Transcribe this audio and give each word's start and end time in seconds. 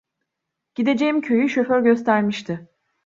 Gideceğim 0.75 1.21
köyü 1.21 1.49
şoför 1.49 1.81
göstermişti. 1.81 2.67